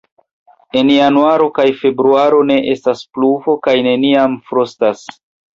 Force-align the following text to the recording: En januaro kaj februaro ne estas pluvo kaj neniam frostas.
En 0.79 0.87
januaro 0.93 1.45
kaj 1.59 1.65
februaro 1.83 2.41
ne 2.53 2.57
estas 2.73 3.05
pluvo 3.19 3.55
kaj 3.69 3.77
neniam 3.91 4.41
frostas. 4.51 5.07